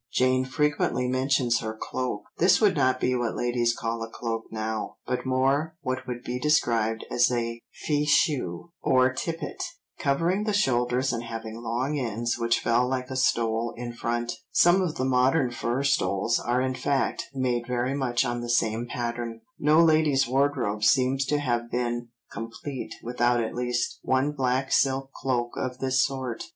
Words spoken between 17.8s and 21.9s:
much on the same pattern; no lady's wardrobe seems to have